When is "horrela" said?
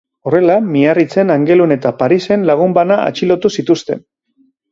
0.29-0.53